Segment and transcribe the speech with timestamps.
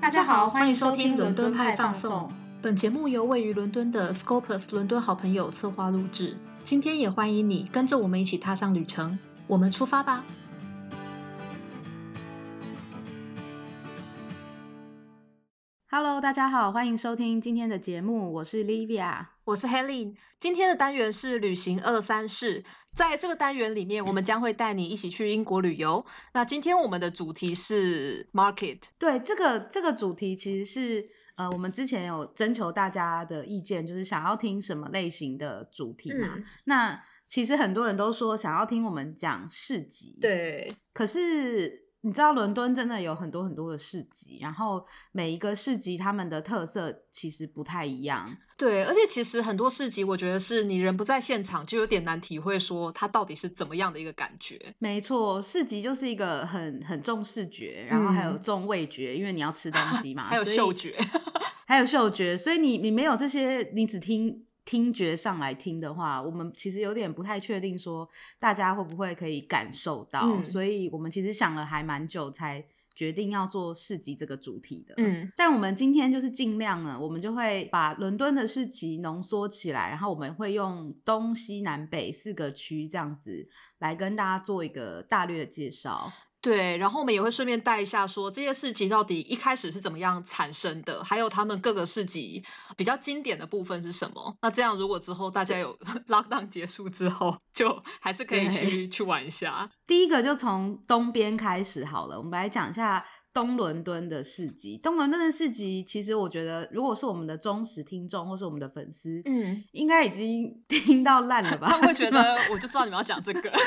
[0.00, 2.32] 大家好，欢迎收听伦敦派放送。
[2.62, 6.38] 本节目由位于伦敦的 Scopus 伦敦好朋友策划录制。
[6.64, 10.24] 今天也欢迎你跟着我们一起踏上旅程，我们出发吧
[16.02, 20.16] ！Hello，大家好，欢迎收听今天的节目，我是 Livia，我是 Helen。
[20.38, 22.64] 今天的单元是旅行二三事，
[22.96, 26.06] 在这个单元里面，我们将会带你一起去英国旅游。
[26.32, 28.84] 那今天我们的主题是 Market。
[28.96, 36.34] 对，这个这个主题其实是呃，我们之前有征求大家的意见，就是想要听什么类型的主题嘛。
[36.64, 36.98] 那
[37.28, 41.89] 其实很多人都说想要听我们讲市集，对，可是。
[42.02, 48.26] 你知道伦敦真的有很多很多的市集，然后每一个市集他们的特色其实不太一样。
[48.56, 54.74] 对，而且其实很多市集，我觉得是你人不在现场，就有点难体会说它到底是怎么样的一个感觉。
[54.78, 60.96] 没错，市集就是一个很很重视觉，然后还有重味觉，因为你要吃东西嘛， 还有嗅觉，
[61.66, 64.46] 还有嗅觉，所以你你没有这些，你只听。
[64.70, 74.94] 听觉上来听的话，我们其实有点不太确定，说大家会不会可以感受到，所以我们其实想了还蛮久，才决定要做市集这个主题的。
[74.98, 83.48] 嗯，但我们今天就是尽量呢，我们就会把伦敦的市集浓缩起来，然后我们会用东西南北四个区这样子
[83.80, 86.12] 来跟大家做一个大略的介绍。
[86.42, 92.42] 对，然后我们也会顺便带一下，说这些市集到底一开始是怎么样产生的，还有他们各个市集
[92.78, 94.36] 比较经典的部分是什么。
[94.40, 99.68] 那这样如果之后大家有 lockdown 结束之后，就还是可以去去玩一下。
[99.86, 103.04] 第一个就从东边开始好了，我们来讲一下
[103.34, 104.78] 东伦敦的市集。
[104.78, 111.68] 东伦敦的市集，其实我觉得，如果是我们的忠实听众或是我们的粉丝，嗯，应该已经 听到烂了吧？
[111.68, 113.52] 他会觉得，我就知道你们要讲这个。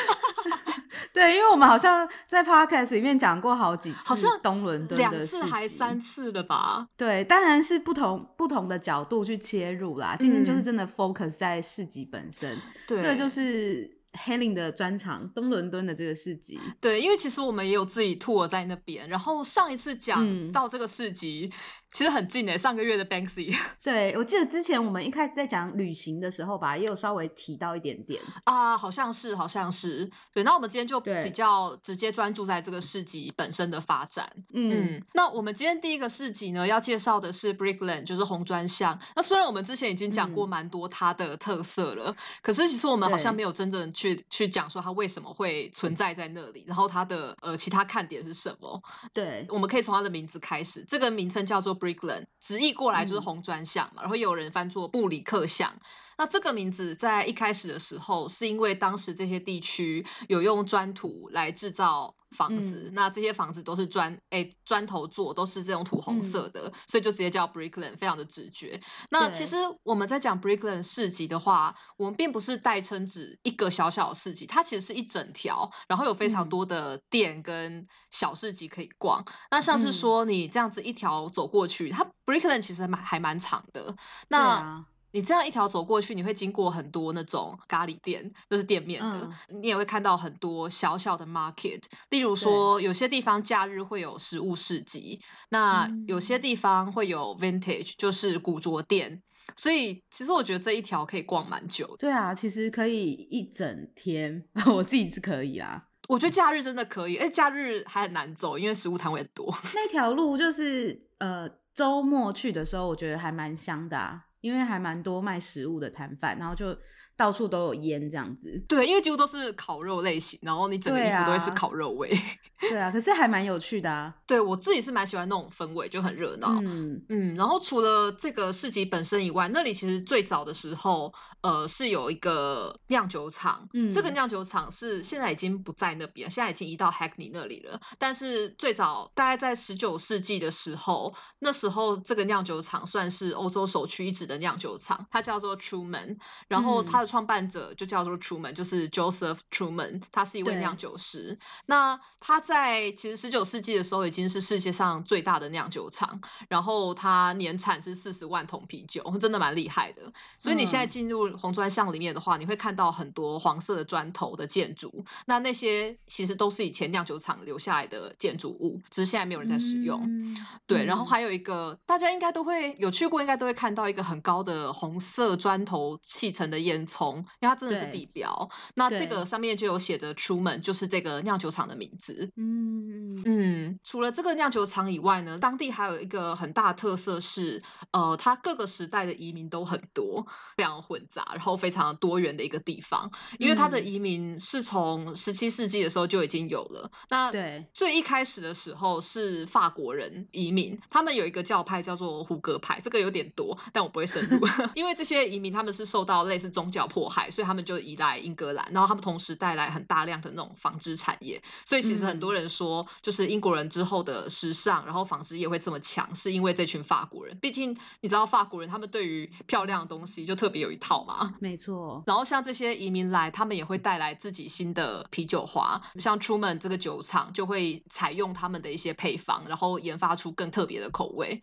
[1.13, 6.87] 对，因为我们好像在 podcast 里面讲过好几次，好像东伦敦两次还三次了吧？
[6.97, 10.15] 对，当然是不同不同的角度去切入啦。
[10.19, 14.01] 今天就是真的 focus 在市集本身，这就是。
[14.13, 16.59] Helen 的专场，东伦敦的这个市集。
[16.79, 19.09] 对，因为其实我们也有自己 tour 在那边。
[19.09, 21.51] 然后上一次讲到这个市集，
[21.93, 23.55] 其实很近诶，上个月的 Banksy。
[23.83, 30.09] 对，我记得之前我们一开始在讲旅行的时候吧，也有稍微提到一点点啊，好像是，好像是。
[30.33, 34.31] 对，那我们今天就比较直接专注在这个市集本身的发展。
[34.51, 38.99] 嗯，那我们今天第一个市集呢，要介绍的是 Brickland，就是红砖巷。
[39.15, 43.83] 那虽然我们之前已经讲过蛮多它的特色了，可是其实我们好像没有真正。
[43.93, 48.81] 去去讲说它为什么会存在在那里，然后它的呃其他看点是什么？
[49.13, 55.81] 对，我们可以从它的名字开始，这个名称叫做 Brickland，直译过来就是红砖巷嘛，然后有人翻作布里克巷。
[56.17, 68.81] 那这个名字在一开始的时候，是因为当时这些地区有用砖土来制造房子，那这些房子都是砖哎砖头做，都是这种土红色的，所以就直接叫 Brickland，非常的直觉。
[69.09, 79.23] 那其实我们在讲 Brickland 市集的话，我们并不是代称指一个小小的市集，它其实是一整条，然后有非常多的店跟小市集可以逛。
[79.51, 83.95] 那像是说你这样子一条走过去，它 Brickland 其实蛮还蛮长的。
[84.27, 89.29] 那你这样一条走过去，你会经过很多那种咖喱店，那是店面的。
[89.49, 99.21] 你也会看到很多小小的 market，例如说有些地方假日会有食物市集，那有些地方会有 vintage，就是古着店。
[99.55, 101.97] 所以其实我觉得这一条可以逛蛮久的。
[101.99, 105.85] 对啊，其实可以一整天， 我自己是可以啊。
[106.07, 109.55] 我觉得假日真的可以，哎，假日还很难走，因为食物摊位很多。
[109.75, 114.21] 那条路就是呃周末去的时候，我觉得还蛮香的。
[114.43, 116.77] 因为还蛮多卖食物的摊贩，然后就。
[117.15, 122.11] 到处都有烟这样子，对，因为几乎都是烤肉类型，然后你整个衣服都会是烤肉味。
[122.59, 124.15] 对啊，可是还蛮有趣的啊。
[124.25, 126.49] 对我自己是蛮喜欢那种氛围，就很热闹。
[126.61, 133.67] 嗯嗯，然后除了这个市集本身以外，那里其实最早的时候，呃，是有一个酿酒厂。
[133.73, 137.81] 嗯，这个酿酒厂是现在已经不在那边，现在已经移到 Hackney 那里了。
[137.99, 146.17] 但是最早大概在十九世纪的时候，那时候这个酿酒厂算是欧洲首屈一指的酿酒厂，它叫做 Truman，
[146.47, 147.02] 然后它。
[147.05, 151.39] 创办者就叫做 Truman，就是 Joseph Truman，他是一位酿酒师。
[151.65, 160.13] 那他在其实十九世纪的时候已经是世界上最大的酿酒厂，然后他年产是四十万桶啤酒，真的蛮厉害的。
[160.39, 170.35] 所以你现在进入红砖巷里面的话，你会看到很多黄色的砖头的建筑，那那些其实都是以前酿酒厂留下来的建筑物，只是现在没有人在使用。
[170.67, 176.85] 对，然后还有一个大家应该都会有去过，应该都会看到一个很高的红色砖头砌成的烟。
[176.93, 182.31] 从，因为它真的是地标，那这个上面就有写着 Truman，就是这个酿酒厂的名字。
[182.37, 193.11] 嗯嗯，除了这个酿酒厂以外呢，当地还有一个很大特色是，呃，它各个时代的移民都很多，非常混杂，然后非常多元的一个地方。
[193.39, 196.91] 因为它的移民是从十七世纪的时候就已经有了。
[197.09, 204.39] 那对，最一开始的时候是法国人移民，他们有一个教派叫做胡格派，这个有点多，但我不会深入，
[204.75, 217.37] 因为这些移民他们是受到类似宗教迫害，所以他们就移来英格兰，然后他们同时带来很大量的那种纺织产业，所以其实很多人说，就是英国人之后的时尚，然后纺织业会这么强，是因为这群法国人。
[217.39, 221.35] 毕竟你知道法国人他们对于漂亮的东西就特别有一套嘛。
[221.39, 222.03] 没错。
[222.05, 231.41] 然后像这些移民来，他们也会带来自己新的啤酒花，像 Truman 这个酒厂就会采用他们的一些配方，然后研发出更特别的口味。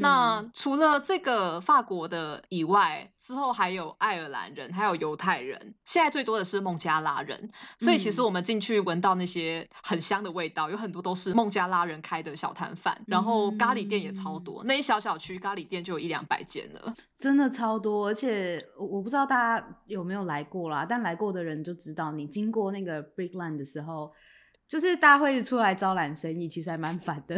[0.00, 7.50] 那除了这个法国的以外，之后还有爱尔兰人，还有犹太人，现在最多的是孟加拉人。
[7.78, 18.08] 所以其实我们进去闻到那些很香的味道，有很多都是孟加拉人开的小摊贩，然后咖喱店也超多，那一小小区咖喱店就有一两百间了，真的超多。
[18.08, 24.12] 而且我不知道大家有没有来过啦，但来过的人就知道，你经过那个 Brickland 的时候，
[24.66, 27.36] 就是大家会出来招揽生意，其实还蛮烦的。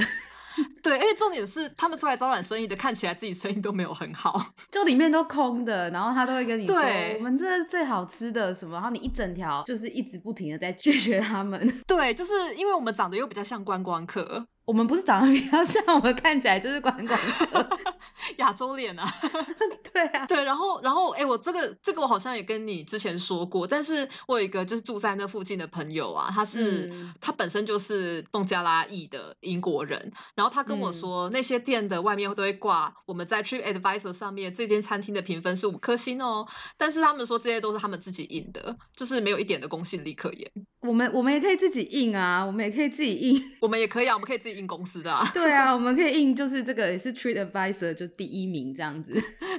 [0.83, 4.41] 对，而且重点是他们出来招揽生意的，看起来自己生意都没有很好，
[4.71, 6.77] 就里面都空的，然后他都会跟你说，
[7.17, 11.61] 我们这是最好吃的什么，然后你一整条就是一直不停的在拒绝他们。
[11.87, 14.47] 对，就是因为我们长得又比较像观光客。
[14.65, 17.79] 我们不是长得比较像，我们看起来就是观光客，
[18.39, 19.05] 亚洲脸啊，
[19.93, 26.91] 对啊，对，然后，然后，哎，我这个，这个我好像也跟你之前说过，但是我有一个就是住在那附近的朋友啊，他是
[27.21, 40.51] 他本身就是孟加拉裔的英国人，然后他跟我说，那些店的外面都会挂我们在 Trip Advisor 上面这间餐厅的评分是五颗星哦，但是他们说这些都是他们自己印的，就是没有一点的公信力可言。
[40.87, 45.27] 我们我们也可以自己印啊，我们也可以自己印， 我们也可以啊，我们可以自己印公司的啊。
[45.33, 49.13] 对啊， 我们可以印，就是这个也是 Trade Advisor 就第一名这样子。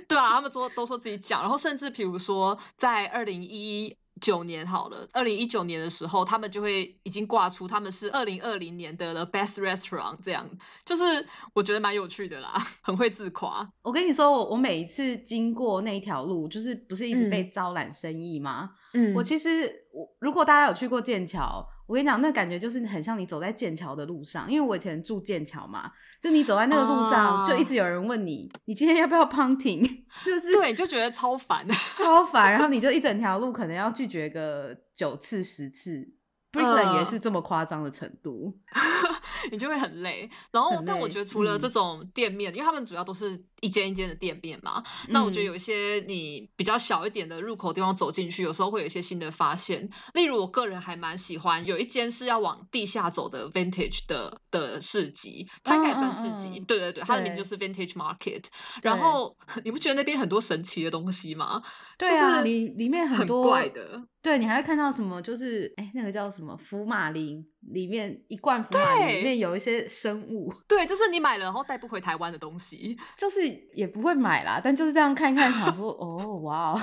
[0.07, 3.97] 对啊，他们说都说自己讲，然后甚至比如说在二零一。
[4.21, 10.49] 九年好了，二零一九年的时候，他们就会已经挂出他们是二零二零年的 The Best Restaurant，这样
[10.85, 11.03] 就是
[11.53, 13.69] 我觉得蛮有趣的啦， 很会自夸。
[13.81, 18.71] 我跟你说，我我每一次经过那一条路，就是不是一直被招揽生意吗？
[18.93, 21.67] 嗯，我其实我如果大家有去过剑桥。
[21.87, 29.87] 我跟你讲，那感觉就是很像你走在剑桥的路上，因为我以前住剑桥嘛，就你走在那个路上，就一直有人问你，你今天要不要 punting？
[30.25, 31.65] 就是对，就觉得超烦，
[31.95, 36.14] 超烦，然后你就一整条路可能要拒绝个九次十次。
[36.97, 38.57] 也是这么夸张的程度，
[39.51, 40.29] 你就会很累。
[40.51, 49.89] 然后，但我觉得除了这种店面，因为他们主要都是一间一间的店面嘛，那我觉得有一些你比较小一点的入口地方走进去，有时候会有一些新的发现。
[50.13, 56.59] 例如，我个人还蛮喜欢有一间是要往地下走的 Vintage 的的市集，它应该算市集。
[56.59, 58.45] 对对对，它的名字就是 Vintage Market。
[58.81, 61.63] 然后， 你不觉得那边很多神奇的东西吗？
[61.97, 64.03] 对啊，里里面很多怪的。
[64.25, 65.21] 对你还会看到什么？
[65.21, 70.53] 就是哎，那个叫什么福马林里面一罐福马林里面有一些生物。
[70.67, 76.81] 对，就是你买了然后带不回台湾的东西， 就是也不会买啦，但就是这样看一看，想说 哦，哇哦。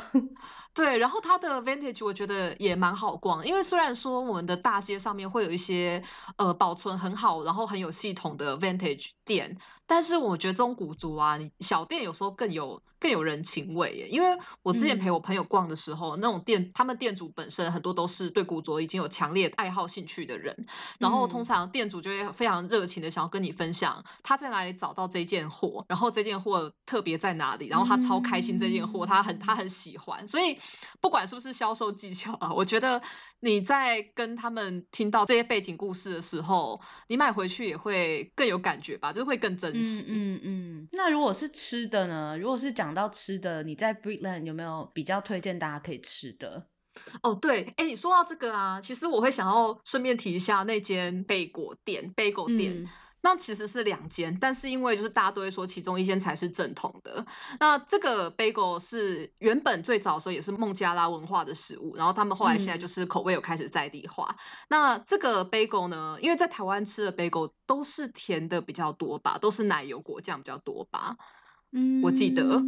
[0.74, 6.02] 对，然后它的 Vintage 我觉得也蛮好逛，因为虽然说我们的大街上面会有一些
[6.36, 9.58] 呃保存很好，然后很有系统的 Vintage 店。
[9.86, 14.08] 但是我觉得这种古着啊，小店有时候更有更有人情味耶。
[14.08, 20.66] 因为我之前陪我朋友逛的时候，那种店，他们店主本身很多都是对古着已经有强烈爱好兴趣的人，
[20.98, 30.26] 然后通常店主就会非常热情的想要跟你分享他在哪里找到这件货，然后这件货特别在哪里，然后他超开心这件货，他很他很喜欢。
[30.26, 30.58] 所以
[31.00, 33.02] 不管是不是销售技巧啊，我觉得
[33.40, 39.72] 你在跟他们听到这些背景故事的时候，你买回去也会更有感觉吧，就会更真。
[39.72, 42.36] 嗯嗯嗯，那如果是吃的呢？
[42.38, 46.68] 如果是讲到吃的，你在 Brickland 有没有比较推荐大家可以吃的？
[47.22, 52.88] 哦，对，哎，你说到这个啊，其实我会想要顺便提一下那间贝果店，贝果店。
[53.24, 57.24] 那其实是两间，但是因为就是大家都会说其中一间才是正统的。
[57.60, 64.34] 那这个 bagel 是原本最早的时候也是孟加拉文化的食物，然后他们后来现在就是口味有开始在地化。
[64.68, 71.16] 那这个 bagel 呢，因为在台湾吃的 bagel 都是甜的比较多吧，都是奶油果酱比较多吧。
[71.70, 72.60] 嗯，我记得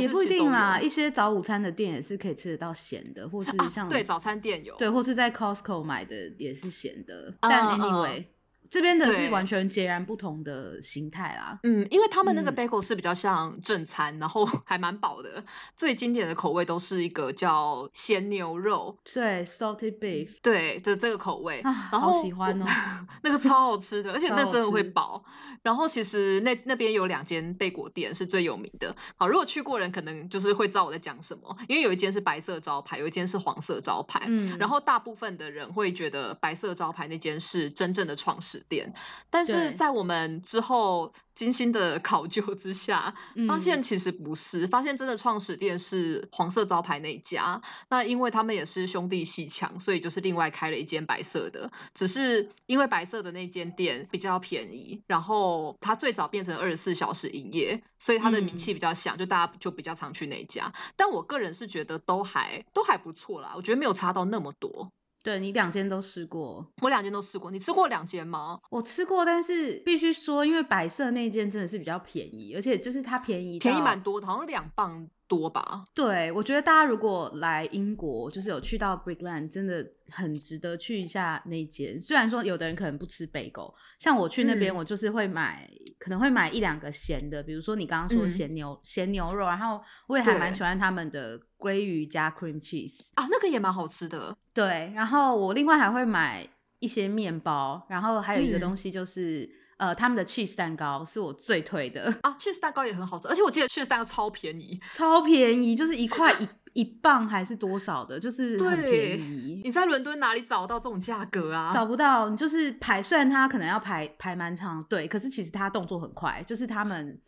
[0.00, 7.34] 也不一定啦，一些早午餐的店也是可以吃得到咸的，或是像对早餐店有，对，或是在 Costco 买的也是咸的。
[7.40, 8.24] 但 anyway。
[8.70, 11.58] 这边的是完全截然不同的形态啦。
[11.62, 15.44] 嗯，因为他们那个 bagel 是比较像正餐，然后 还蛮饱的。
[15.76, 21.60] 最经典的口味都是一个叫咸牛肉，对，salty beef，对，就这个口味。
[21.62, 22.66] 然后喜欢哦，
[23.22, 25.24] 那个超好吃的，而且那真的会饱。
[25.62, 28.94] 然后其实那那边有两间贝果店是最有名的。
[29.16, 34.24] 好，如果去过人可能就是会知道我在讲什么，因为有一间是白色招牌，有一间是黄色招牌。
[34.26, 38.94] 嗯，然后大部分的人会觉得白色招牌那间是真正的创始店，
[39.30, 41.12] 但是在我们之后。
[41.38, 43.14] 精心的考究之下，
[43.46, 47.62] 发现其实不是，发现真的创始店是黄色招牌那家。
[47.88, 51.70] 那因为他们也是兄弟戏强，所以就是另外开了一间白色的。
[51.94, 60.72] 只是因为白色的那间店比较便宜，然后它最早变成二十四小时营业，所以它的名气比较响，就大家就比较常去那家。
[60.96, 64.90] 但我个人是觉得都还都还不错啦，我觉得没有差到那么多。
[65.22, 67.50] 对你两间都试过，我两间都试过。
[67.50, 68.58] 你吃过两间吗？
[68.70, 75.08] 我吃过，但是必须说，因为白色那间真的是比较便宜，而且就是它便宜，便宜蛮多的，好像两磅。
[75.28, 75.84] 多吧？
[75.94, 82.00] 对，我觉得大家如果来英国，就是有去到 Brickland，真的很值得去一下那间。
[82.00, 94.36] 虽然说有的人可能不吃贝狗，像我去那边，我就是会买，可能会买一两个咸的，比如说你刚刚说咸牛咸牛肉，然后我也还蛮喜欢他们的鲑鱼加 cream cheese 啊，那个也蛮好吃的。
[94.54, 99.57] 对，然后我另外还会买一些面包，然后还有一个东西就是。
[99.78, 109.62] 呃，他们的 cheese 蛋糕是我最推的啊，cheese 蛋糕也很好吃，而且我记得 cheese 蛋糕超便宜，超便宜，就是一块一一磅还是多少的，就是很便宜。
[109.64, 111.72] 你在伦敦哪里找到这种价格啊？
[111.72, 117.20] 找不到，你就是排，虽然他可能要排排蛮长队，可是其实他动作很快，就是他们。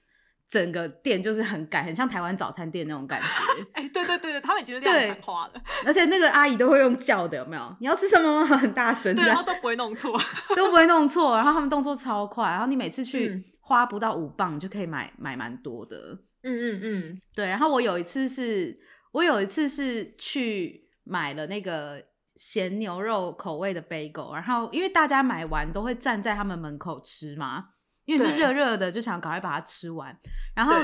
[0.50, 3.26] 整个店就是很赶，很像台湾早餐店那种感觉。
[3.72, 5.52] 哎，对对对对，他们已经量产化了。
[5.86, 7.76] 而且那个阿姨都会用叫的，有没有？
[7.78, 8.44] 你要吃什么？
[8.44, 10.18] 很大声，对，然后都不会弄错，
[10.56, 11.36] 都不会弄错。
[11.36, 16.18] 然后他们动作超快，然后你每次去花不到五磅就可以买买蛮多的。
[16.42, 17.46] 嗯嗯嗯，对。
[17.46, 18.76] 然后我有一次是，
[19.12, 22.02] 我有一次是去买了那个
[22.34, 27.66] 咸牛肉口味的 bagel，然后因为大家买完都会站在他们门口吃嘛。
[28.10, 30.16] 因为就热热的，就想赶快把它吃完。
[30.54, 30.74] 然后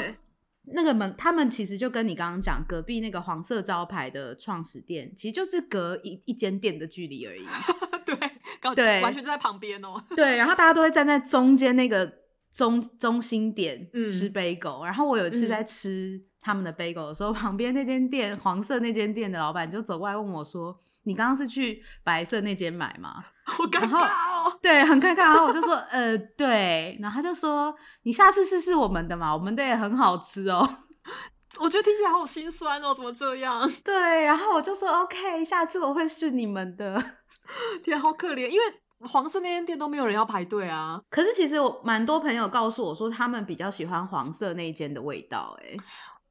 [0.72, 7.44] 那个门，他们其实就跟你刚刚讲，隔壁那个黄色招牌的创始店，其实就是隔一一间店的距离而已。
[8.06, 10.02] 对，对，完全就在旁边哦。
[10.14, 12.10] 对，然后大家都会站在中间那个
[12.52, 14.84] 中中心点吃 bagel。
[14.84, 25.18] 然后我有一次在吃他们的 bagel 的时候，旁边那间店黄色那间店的老板就走过来问我说：“你刚刚是去白色那间买吗？”好尴尬哦，对，很尴尬。
[25.18, 26.98] 然后我就说，呃，对。
[27.00, 30.68] 然后他就说，你下次试试我们的嘛，我们的也很好吃哦。
[31.58, 33.70] 我觉得听起来好心酸哦，怎么这样？
[33.84, 34.24] 对。
[34.24, 37.00] 然后我就说，OK，下次我会试你们的。
[37.84, 38.64] 天，好可怜，因为
[39.08, 41.00] 黄色那间店都没有人要排队啊。
[41.08, 45.76] 可是其实我蛮多朋友告诉我说，他们比较喜欢黄色那一间的味道，哎。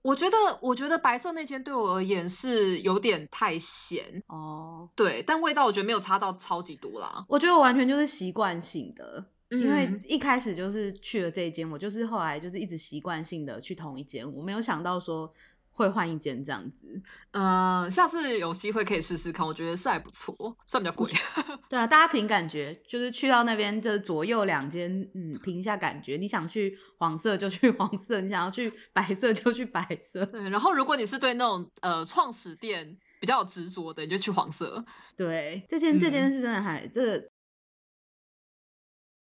[0.06, 4.88] 我觉得，我觉得白色那间对我而言是有点太咸哦。
[4.96, 7.26] 对，但味道我觉得没有差到超级多啦。
[7.28, 15.34] 我觉得我完全就是习惯性的，因为一开始就是去了这一间，我就是后来就是一直习惯性的去同一间，我没有想到说。
[15.76, 17.02] 会换一间这样子，
[17.32, 21.12] 嗯，下次有机会可以试试看，我觉得是还不错，算比较贵。
[21.70, 26.16] 对啊，大家凭感觉，就是去到那边，就是左右两间，嗯，凭一下感觉。
[26.16, 30.26] 你想去黄色就去黄色，你想要去白色就去白色。
[30.26, 34.86] 对，然后如果你是对那种呃创始店比较执着的，你就去黄色。
[35.18, 37.30] 对，这件这件事真的还这。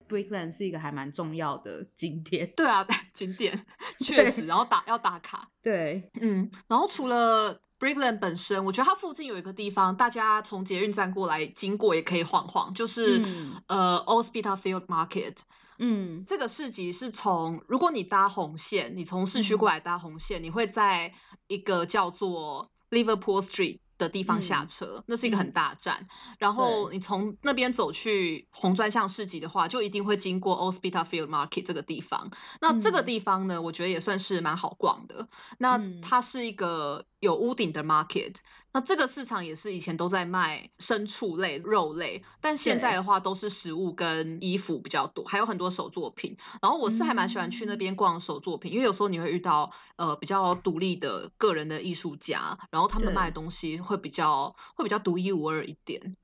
[0.07, 3.65] Brickland 是一个还蛮重要的景点，对啊，景点
[3.99, 13.21] 确实，然后打要打卡，对，嗯，然后除了 Brickland 本身，我觉得它附近有一个地方，大家从捷运站过来经过也可以晃晃，就是
[13.67, 15.37] 呃 o s p i t a l Field Market，
[15.77, 21.13] 嗯，这个市集是从如果你搭红线，你从市区过来搭红线，你会在
[21.47, 23.79] 一个叫做 Liverpool Street。
[23.97, 26.07] 的地方下车，那是一个很大站。
[26.39, 32.31] 然后你从那边走去红砖巷市集的话，就一定会经过 o s p i t a Field Market 这个地方。
[32.61, 35.27] 那这个地方呢，我觉得也算是蛮好逛的。
[35.57, 37.05] 那它是一个。
[37.25, 38.37] 有屋顶的 market，
[38.71, 46.37] 那这个市场也是以前都在卖牲畜类、肉类，但现在的话都是食物跟衣服比较多，还有很多手作品。
[46.61, 56.15] 然后我是还蛮喜欢去那边逛手作品，因为有时候你会遇到呃比较独立的个人的艺术家，然后他们卖的东西会比较会比较独一无二一点。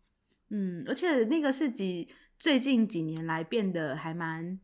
[0.49, 4.59] 嗯，而且那个市集最近几年来变得还蛮。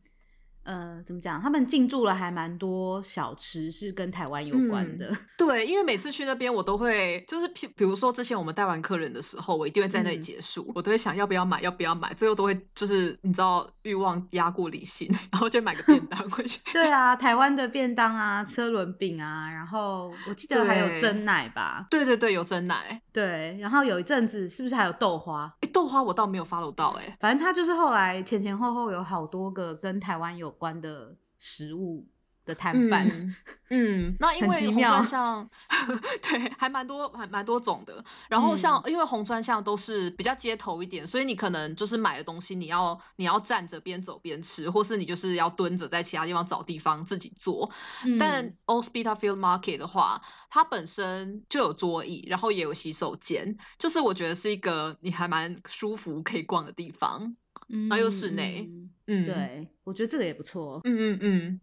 [0.68, 1.40] 呃，怎么讲？
[1.40, 5.10] 他们进驻了还蛮多小吃是跟台湾有关的。
[5.38, 16.60] 对，因为每次去那边，我都会就是，比比如说之前我们带完客人的时候，我一定会在那里结束，我都会想要不要买，要不要买，最后都会就是你知道欲望压过理性，然后就买个便当回去。
[16.70, 21.86] 对啊，台湾的便当啊，车轮饼啊，然后我记得还有蒸奶吧？
[21.88, 23.00] 对对对，有蒸奶。
[23.10, 25.50] 对，然后有一阵子是不是还有豆花？
[25.62, 30.54] 哎，豆花我倒没有 follow 到哎，反正他就是后来前前后后有好多个跟台湾有。
[30.58, 32.06] 关的食物
[32.44, 33.34] 的摊贩，
[33.68, 35.50] 嗯，那 因为红砖巷，
[36.26, 38.02] 对，还蛮多，还蛮多种的。
[38.30, 47.70] 然后像因为红砖巷都是比较街头一点，所以你可能就是买的东西，你要你要站着边走边吃，或是你就是要蹲着在其他地方找地方自己做。
[48.18, 57.36] 但 Old Spitalfield Market 的话，它本身就有桌椅，然后也有洗手间，就是我觉得是一个你还蛮舒服可以逛的地方。
[57.70, 58.70] 嗯，还有室内，
[59.06, 60.80] 嗯，对，我觉得这个也不错。
[60.84, 61.60] 嗯嗯嗯。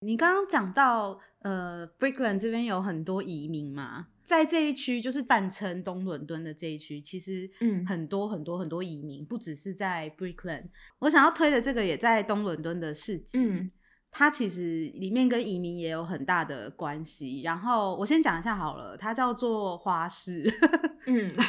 [0.00, 10.70] 你刚刚讲到，呃，Brickland 这边有很多移民嘛，在这一区就是泛称东伦敦的这一区，其实嗯，很多很多很多移民，不只是在 Brickland。
[11.00, 13.70] 我想要推的这个也在东伦敦的市集，嗯，
[14.10, 17.42] 它其实里面跟移民也有很大的关系。
[17.42, 20.50] 然后我先讲一下好了，它叫做花市，
[21.06, 21.34] 嗯。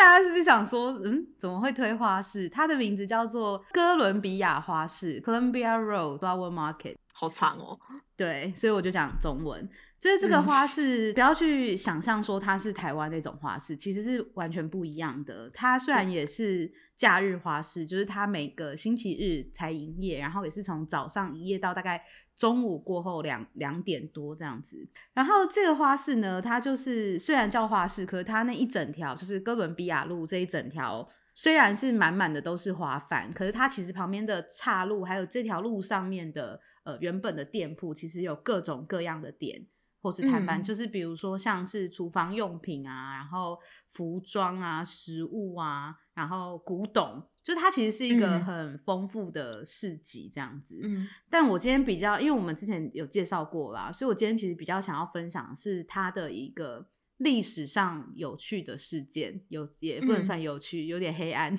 [0.00, 2.48] 大家是不是想说，嗯，怎么会推花市？
[2.48, 7.78] 它的名字叫做哥伦比亚花市 （Columbia Road Flower Market），好长哦。
[8.16, 9.68] 对，所以我就讲中文。
[9.98, 15.50] 就是这个花市，不要去想象说它是台湾那种花市，其实是完全不一样的。
[15.52, 22.02] 它虽然也是假日花市，就是它每个星期日才营业，然后也是从早上营业到大概
[22.40, 24.88] 中午过后两两点多这样子。
[25.12, 39.66] 然后这个花市呢，它就是虽然叫花市，可是它那一整条就是哥伦比亚路这一整条，虽然是满满的都是花贩，可是它其实旁边的岔路还有这条路上面的呃原本的店铺，其实有各种各样的店。
[40.02, 43.58] 或是台班，就是比如说像是厨房用品啊，然后
[43.90, 50.80] 服装啊、食物啊，然后古董，就它其实是一个很丰富的市集这样子。
[50.82, 56.88] 嗯，但我今天比较，因为我们之前有介绍过啦，所以我今天其实比较想要分享是它的一个
[57.18, 61.54] 历史上有趣的事件，有也不能算有趣，有点黑暗。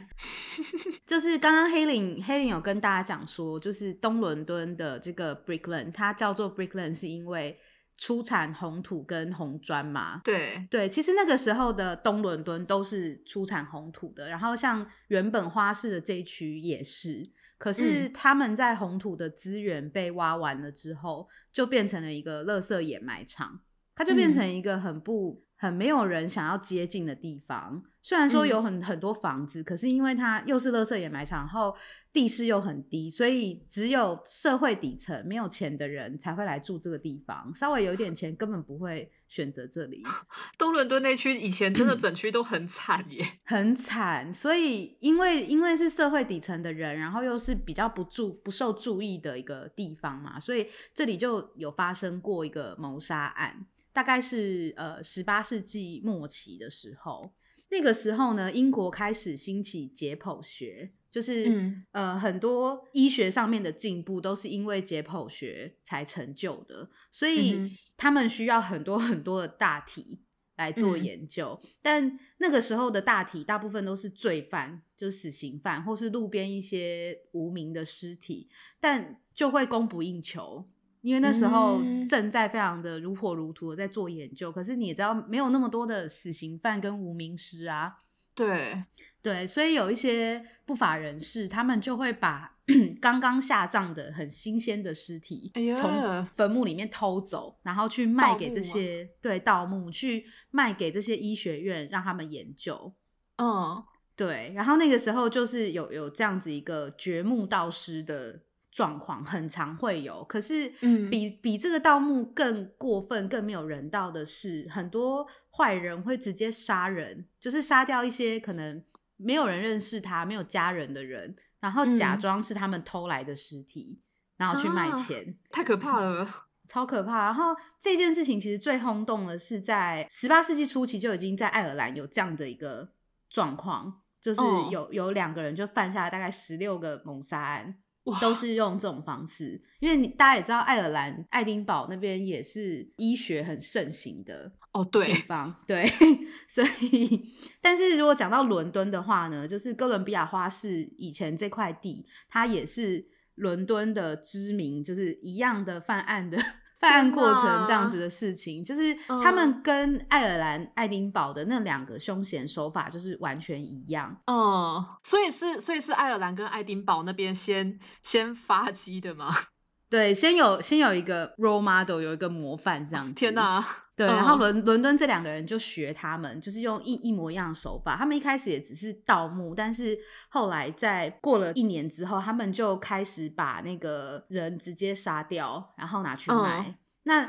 [1.05, 7.59] 就是刚刚黑领黑领有跟大家讲说，就是东伦敦的这个 Brickland，它叫做 Brickland 是因为。
[7.97, 10.21] 出产红土跟红砖嘛？
[10.23, 17.23] 对对，其实那个时候的东伦敦都是出产红土的，然后像原本花市的这一区也是。
[17.57, 23.59] 可是他们在红土的资源被挖完了之后，就变成了一个垃圾掩埋场，
[23.95, 25.43] 它就变成一个很不。
[25.61, 31.75] 很没有人想要接近的地方，虽然说有很很多房子，可是因为它又是垃圾掩埋场，然后
[32.11, 37.53] 地势又很低，所以只有社会底层没有钱的人才会来住这个地方。
[37.53, 40.03] 稍微有一点钱，根本不会选择这里。
[40.57, 44.33] 东伦敦那区以前真的整区都很惨耶， 很惨。
[44.33, 53.67] 所以因为因为是社会底层的人，然后又是比较不注不受注意的一个地方嘛，所以这里就有发生过一个谋杀案。
[53.93, 57.33] 大概是呃十八世纪末期的时候，
[57.69, 70.21] 那个时候呢，英国开始兴起解剖学，就是呃很多医学上面的进步都是因为解剖学才成就的，所以他们需要很多很多的大体
[70.57, 71.59] 来做研究。
[71.81, 78.49] 但那个时候的大体大部分都是罪犯，就是死刑犯，或是路边一些无名的尸体，
[78.79, 80.69] 但就会供不应求。
[81.01, 87.97] 因为那时候正在非常的如火如荼的在做研究，可是你也知道没有那么多的死刑犯跟无名尸啊，
[88.33, 88.83] 对。
[89.23, 92.57] 对，所以有一些不法人士，他们就会把
[92.99, 102.91] 刚刚下葬的很新鲜的尸体从坟墓里面偷走，然后去卖给这些对盗墓去卖给这些医学院让他们研究，
[103.37, 103.83] 嗯，
[104.15, 108.39] 对，然后那个时候就是有有这样子一个掘墓盗尸的。
[108.71, 118.81] 状况很常会有，可是，嗯，比比这个盗墓更过分、更没有人道的是，很多坏人会直接杀人，就是杀掉一些可能
[119.17, 123.99] 没有人认识他、没有家人的人，然后假装是他们偷来的尸体，
[124.37, 126.25] 然后去卖钱，太可怕了，
[126.65, 127.25] 超可怕。
[127.25, 132.93] 然后这件事情其实最轰动的是在十八世纪初期就已经在爱尔兰有这样的一个
[133.29, 137.75] 状况，就是有有两个人就犯下了大概十六个谋杀案。
[138.19, 145.13] 都是用这种方式，因为你大家也知道，爱尔兰爱丁堡那边也是医学很盛行的哦，对，地。
[145.21, 145.85] 方对，
[146.49, 147.21] 所以，
[147.61, 156.37] 但是如果讲到伦敦的话呢，就是哥伦比亚花市以前这块地，它也是伦敦的知名，就是一样的犯案的
[156.81, 164.17] 犯案过程这样子的事情，就是他们跟爱尔兰爱丁堡的那两个凶险手法就是完全一样。
[164.25, 169.29] 嗯，所以是所以是爱尔兰跟爱丁堡那边先先发迹的吗？
[169.91, 173.13] 对，先有先有一个 role model，有一个模范这样子。
[173.13, 173.63] 天哪！
[174.07, 177.95] 对，然后伦伦敦这两个人就学他们，就是用一一模一样的手法。
[177.95, 179.95] 他们一开始也只是盗墓，但是
[180.29, 186.77] 后来在过了一年之后，他们就开始把那个人直接杀掉，然后拿去卖。
[187.03, 187.27] 那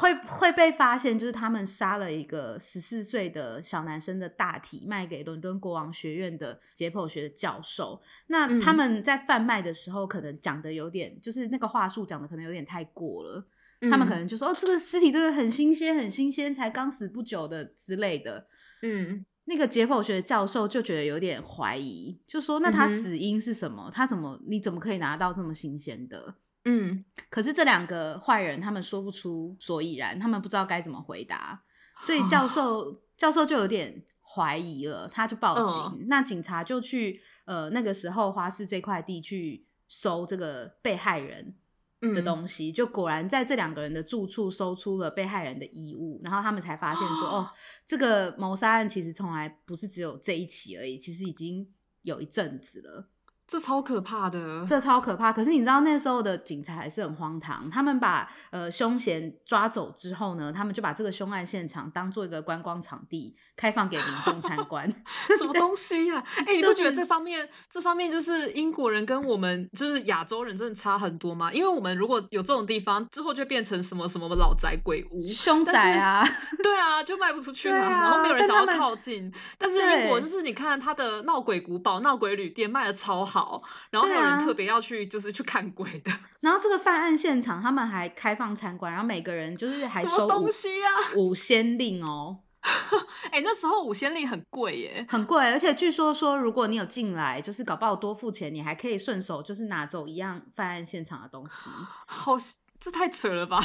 [0.00, 8.00] 会会被发现，就是他们杀了一个十四岁的小男生的大体，卖给伦敦国王学院的解剖学的教授。
[8.26, 13.46] 那他们在贩卖的时候，可能讲的有点，就是那个话术讲的可能有点太过了。
[13.90, 18.46] 他们可能就说：“哦，这个尸体真的很新鲜，很新鲜，才刚死不久的之类的。”
[18.82, 23.90] 嗯，那个解剖学教授就觉得有点怀疑，就说：“那他死因是什么？
[23.92, 26.34] 他怎么你怎么可以拿到这么新鲜的？”
[26.68, 31.62] 嗯，可是这两个坏人他们说不出所以然，他们不知道该怎么回答，
[32.00, 36.06] 所以教授教授就有点怀疑了，他就报警。
[36.08, 41.54] 那警察就去呃那个时候花市这块地去搜这个被害人
[42.00, 47.50] 的东西，就果然在这两个人的住处搜出了被害人的衣物，然后他们才发现说哦，
[47.86, 53.08] 这个谋杀案其实从来不是只有这一起而已，其实已经有一阵子了。
[53.48, 55.32] 这超可怕的，这超可怕。
[55.32, 57.70] 可是你知道那时候的警察还是很荒唐。
[57.70, 64.92] 他们把呃凶嫌抓走之后呢，他们就把这个凶案现场当做一个观光场地，开放给民众参观。
[65.38, 66.24] 什么东西呀？
[66.44, 71.52] 哎，你不觉得这方面这方面就是英国人跟我们就是亚洲人真的差很多吗？
[71.52, 76.26] 因为我们如果有这种地方，之后就变成什么什么老宅鬼屋、凶宅啊，
[76.64, 79.32] 对啊，就卖不出去嘛，然后没有人想要靠近。
[79.56, 83.35] 但是英国就是你看他的闹鬼古堡、闹鬼旅店卖的超好。
[83.36, 86.10] 好，然后还有人特别要去，就是去看鬼的。
[86.40, 92.38] 然后这个犯案现场，他们还开放参观，然后每个人就是还收东西啊， 五仙令哦。
[93.30, 95.44] 哎，那时候五仙令很贵耶，很贵。
[95.44, 101.68] 而且据说说，如果你有进来，就是搞不好多付钱，你还可以顺手就是拿走一样犯案现场的东西。
[102.06, 102.32] 好，
[102.80, 103.60] 这太扯了吧？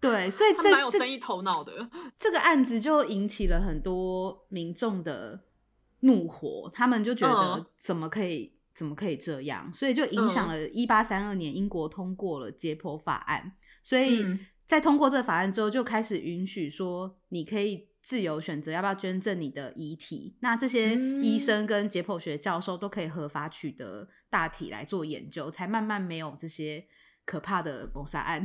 [0.00, 1.88] 对，所以这蛮有生意头脑的。
[2.16, 5.40] 这个案子就引起了很多民众的
[6.00, 8.52] 怒火，他们就觉得怎么可以？
[8.74, 9.72] 怎么可以这样？
[9.72, 13.52] 所以就影响了一八三二年英国通过了解剖法案。
[13.82, 14.24] 所以
[14.64, 20.36] 在通过这个法案之后，就开始允许说你可以自由选择要不要捐赠你的遗体。
[20.40, 26.86] 那这些医生跟解剖学教授都可以合法取得大体来做研究，才慢慢没有这些
[27.24, 28.42] 可怕的谋杀案。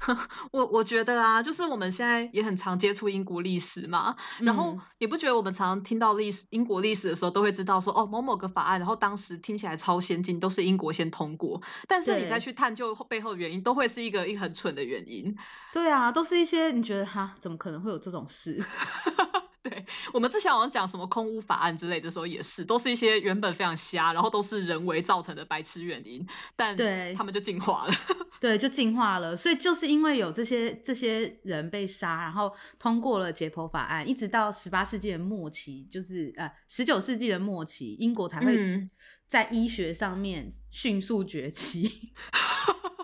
[0.52, 15.36] 我我觉得啊，就是我们现在也很常接触英国历史嘛，然后你不觉得我们常常听到历史英国历史的时候，都会知道说哦某某个法案，然后当时听起来超先进，都是英国先通过，但是你再去探究背后的原因，都会是一个一个很蠢的原因。
[15.72, 18.62] 对啊，都是一些你觉得哈，怎么可能会有这种事？
[19.84, 27.92] 对我们之前好像讲什么空屋法案之类的时候，也是都是一些原本非常瞎，然后都是人为造成的白痴原因，但对他们就进化了，
[28.40, 29.36] 对，就进化了。
[29.36, 38.88] 所以就是因为有这些这些人被杀，然后通过了解剖法案，一直到十八世纪的末期，就是呃十九世纪的末期，英国才会
[39.26, 42.12] 在医学上面迅速崛起。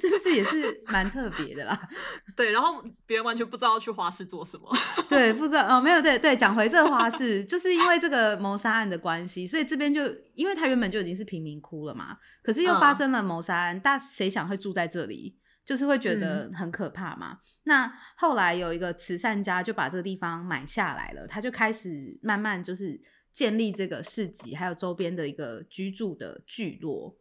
[0.00, 1.88] 这是也是蛮特别的啦，
[2.36, 4.70] 对，然后别人完全不知道去花市做什么，
[5.08, 10.02] 对，不知道哦，没有，对对，讲回这个花市，就是因为这个谋杀案的关系，所以这边就
[10.34, 17.38] 因为他原本就已经是贫民窟了嘛，可是又发生了谋杀案，大谁想会住在这里，就是会觉得很可怕嘛。
[17.64, 23.00] 那后来有一个慈善家就把这个地方买下来了，他就开始慢慢就是
[23.32, 27.16] 建立这个市集，还有周边的一个居住的聚落。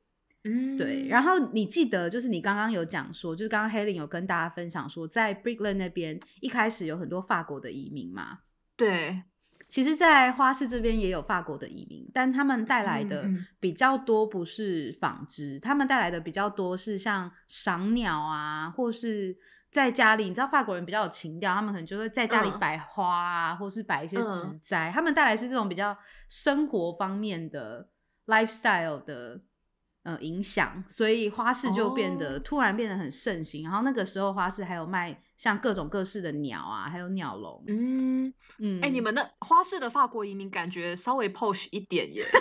[0.45, 1.07] 嗯，对。
[1.07, 8.39] 然后你记得，就是你刚刚有讲说，就是刚刚 Helen 有跟大家分享说，在 Brickland 那边一开始有很多法国的移民嘛。
[8.75, 9.23] 对，
[9.69, 13.29] 其实，在花市这边也有法国的移民，但他们带来的
[13.61, 19.37] 比较多不是纺织，他们带来的比较多是像赏鸟啊，或是
[19.71, 27.87] 在家里，你知道法国人比较有情调，他们可能就会在家里摆花啊，或是摆一些植栽，他们带来是这种比较生活方面的
[28.25, 29.39] lifestyle 的。
[30.03, 33.63] 呃影响，所以花市就变得突然变得很盛行。
[33.63, 37.63] 然后那个时候花市还有卖像各种各式的鸟啊，还有鸟笼。
[37.67, 42.23] 嗯嗯，哎，你们的花市的法国移民感觉稍微 posh 一点耶。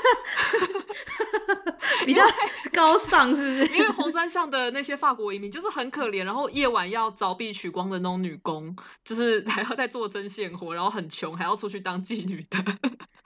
[2.04, 2.22] 比较
[2.72, 3.66] 高尚是不是？
[3.78, 12.58] 因为红砖巷的那些法国移民就是很可怜，然后夜晚要凿壁取光的那种女工，就是还要在做针线活，然后很穷，还要出去当妓女的。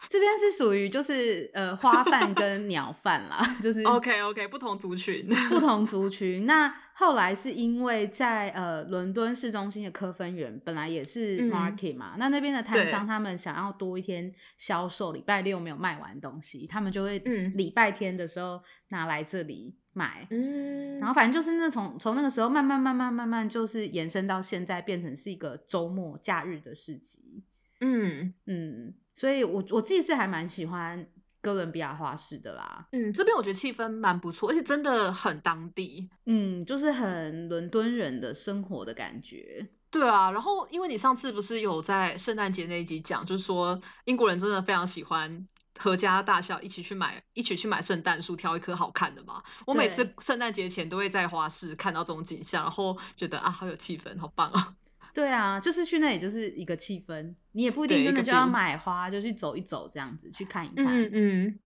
[0.08, 6.46] 这边是属于就是呃花饭跟鸟饭啦， 就是 OK OK 不同族群，不同族群。
[6.46, 17.18] 那后来是因为在呃伦敦市中心的科芬园本来也是 market 嘛，那那边的摊商他们想要多一天销售，礼拜六没有卖完东西，他们就会
[17.54, 20.26] 礼拜天的时候拿来这里买。
[20.30, 27.44] 嗯，然后反正就是那从从那个时候慢慢慢慢慢慢就是延伸到现在变成是一个周末假日的市集。
[27.80, 28.94] 嗯嗯。
[29.16, 31.08] 所以，我我自己是还蛮喜欢
[31.40, 32.86] 哥伦比亚花市的啦。
[32.92, 36.10] 嗯，这边我觉得气氛蛮不错，而且真的很当地。
[36.26, 39.68] 嗯，就是很伦敦人的生活的感觉。
[39.90, 45.48] 对啊，然后因为你上次不是有在圣诞节那一集讲，就是说英国人真的非常喜欢
[45.78, 49.42] 阖家大小一起去买，一起去买圣诞树，挑一棵好看的嘛。
[49.66, 54.74] 我每次圣诞节前都会在花市看到这种景象，然后觉得啊，好有气氛，好棒啊。
[55.16, 60.84] 对啊，就是去那里就是一个气氛，你也不一定真的就要买花，就去走一走这样子，去看一看。
[60.86, 61.58] 嗯嗯。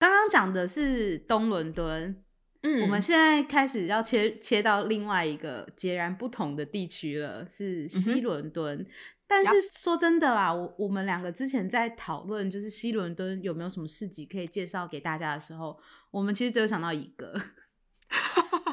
[0.00, 2.24] 刚刚讲的是东伦敦，
[2.62, 8.84] 嗯，我们现在开始要切切到另外一个截然不同的地区了，是西伦敦。
[9.28, 15.78] 但是说真的啊，我我们两个之前在讨论就是西伦敦有没有什么市集可以介绍给大家的时候，
[16.10, 17.32] 我们其实只有想到一个。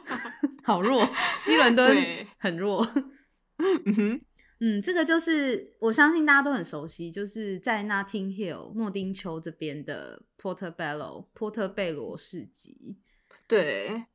[0.63, 2.85] 好弱，西伦敦很弱。
[3.57, 4.21] 嗯哼，
[4.59, 12.97] 嗯，这个就是我相信大家都很熟悉，就是在 Notting Hill 诺丁丘这边的 Portobello 波特贝罗市集。
[13.47, 14.05] 对，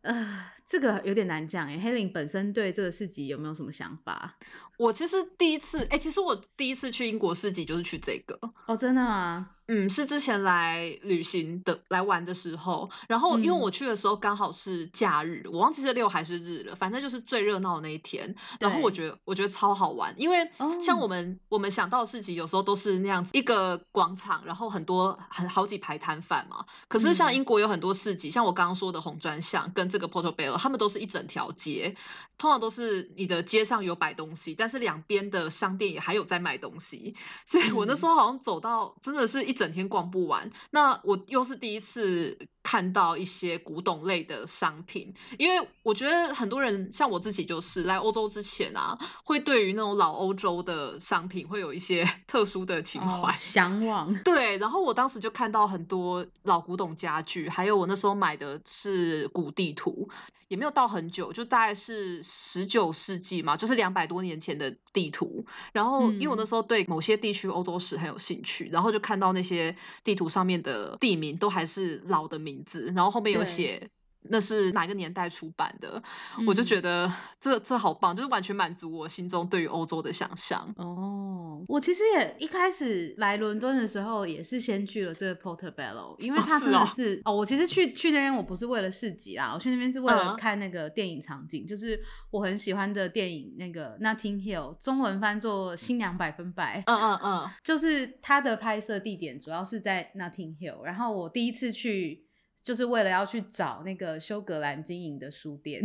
[0.00, 1.78] 呃，这个有点难讲哎。
[1.78, 4.38] 黑林本身对这个市集有没有什么想法？
[4.78, 8.38] 我其实第一次，哎，其实我第一次去英国市集就是去这个。
[8.66, 9.55] 哦，真的吗？
[9.68, 18.36] 嗯，是之前来旅行的来玩的时候，然后因为我去的时候刚好是假日，我忘记是六还是日了，反正就是最热闹的那一天。
[18.60, 26.66] 然后我觉得我觉得超好玩，因为像我们我们想到市集有时候都是那样子一个广场，然后很多很好几排摊贩嘛。
[26.86, 31.96] 可是像英国有很多市集，像我刚刚说的红砖巷跟这个 Portobello，他们都是一整条街，
[32.38, 37.16] 通常都是你的街上有摆东西，但是两边的商店也还有在卖东西。
[37.44, 39.55] 所以我那时候好像走到真的是一。
[39.56, 54.14] 整天逛不完，那我又是第一次看到一些古董类的商品，因为我觉得很多人像我自己就是来欧洲之前啊，会对于那种老欧洲的商品会有一些特殊的情怀、向往。
[54.22, 60.08] 对，然后我当时就看到很多老古董家具，还有我那时候买的是古地图。
[60.48, 65.44] 也没有到很久，就大概是十九世纪嘛，就是两百多年前的地图。
[65.72, 73.88] 然后，因为我那时候对某些地区欧洲史很有兴趣，然后就看到那些地图上面的地名都还是老的名字，然后后面有写。
[74.30, 76.02] 那是哪个年代出版的？
[76.46, 77.10] 我就觉得
[77.40, 80.72] 这这好棒，就是完全满足我心中对于欧洲的想象。
[80.76, 91.98] 哦，我其实也一开始来伦敦的时候，也是先去了这个 Portobello，因为它真的是哦，我其实去去那边我不是为了市集啊，我去那边是为了看那个电影场景，就是
[92.30, 96.80] 我很喜欢的电影那个 Notting Hill，中文翻作《新娘百分百》。
[96.86, 102.25] 嗯嗯嗯， 就是它的拍摄地点主要是在 Notting Hill，然后我第一次去。
[102.66, 105.80] 就是为了要去找那个修格兰经营的书店，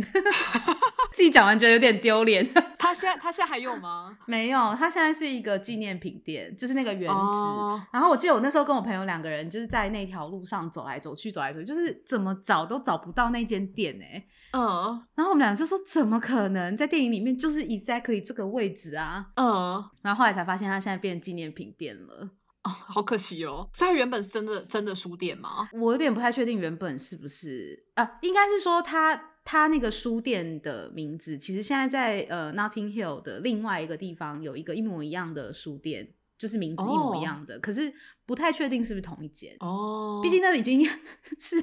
[1.14, 2.44] 自己讲完觉得有点丢脸。
[2.76, 4.18] 他现在他现在还有吗？
[4.26, 7.86] 没有，他现在是一个纪念品店，就是那个原址。
[7.92, 14.24] 然后我记得我那时候跟我朋友两个人就是在那条路上走来走去，走来走去，就是怎么找都找不到那间店哎。
[14.50, 15.00] 嗯。
[15.14, 19.26] 然后我们俩就说怎么可能在电影里面就是 exactly 这个位置啊？
[19.36, 19.84] 嗯。
[20.02, 22.30] 然后后来才发现他现在变纪念品店了。
[22.64, 23.68] 哦，好可惜哦！
[23.72, 25.68] 所以它原本是真的真的书店吗？
[25.72, 37.92] 我有点不太确定原本是不是啊，应该是说它它那个书店的名字，其实现在在呃 Notting Hill 的另外一个地方有一个一模一样的书店，就是名字一模一样的，可是
[38.26, 40.20] 不太确定是不是同一间哦。
[40.22, 40.88] 毕竟那已经
[41.40, 41.60] 是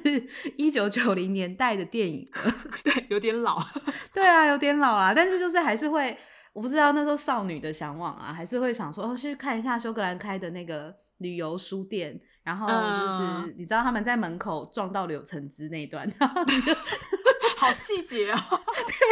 [0.58, 3.58] 一九九零年代的电影了， 对，有点老。
[4.12, 6.14] 对啊，有点老啊，但是就是还是会。
[6.52, 16.08] 我不知道那时候少女的向往啊，还是会想说哦，去看一下修格兰开的那个旅游书店，然后就是你知道他们在门口撞到柳橙汁那段，
[17.60, 18.38] 好细节啊！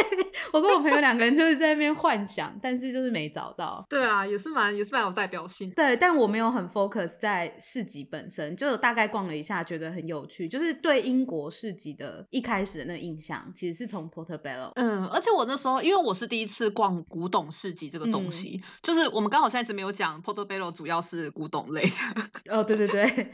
[0.09, 3.85] 对我跟我朋友两个人就是在那边幻想，但是就是没找到。
[3.89, 5.69] 对啊，也是蛮也是蛮有代表性。
[5.71, 10.47] 对，但我没有很 focus 在市集本身，就大概逛了一下，觉得很有趣。
[10.47, 14.71] 就是对英国市集的一开始的那个印象，其实是从 Portobello。
[14.75, 21.83] 嗯，而且我那时候因为我是第一次逛古董市集这个东西，就是我们刚好现在一直没有讲 Portobello 主要是古董类。
[22.49, 23.31] 哦，对对对。